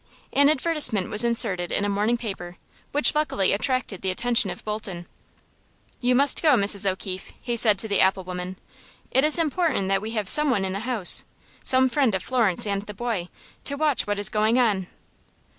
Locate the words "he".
7.39-7.55